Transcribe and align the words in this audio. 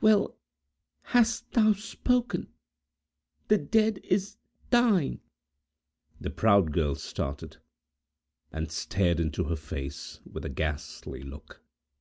"Well 0.00 0.34
hast 1.00 1.52
thou 1.52 1.72
spoken! 1.74 2.48
The 3.46 3.56
dead 3.56 4.00
is 4.02 4.36
thine!" 4.68 5.20
The 6.20 6.28
proud 6.28 6.72
girl 6.72 6.96
started, 6.96 7.58
and 8.50 8.72
stared 8.72 9.20
into 9.20 9.44
her 9.44 9.54
face, 9.54 10.18
with 10.28 10.44
a 10.44 10.48
ghastly 10.48 11.22
look. 11.22 11.62